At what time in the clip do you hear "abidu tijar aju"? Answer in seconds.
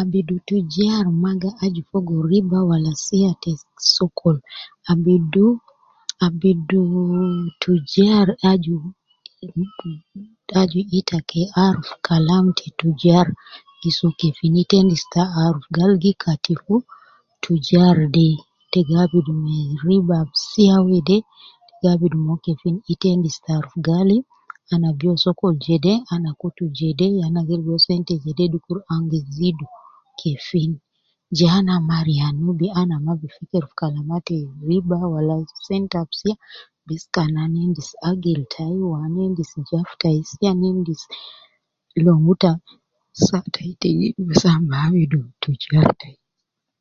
6.26-8.76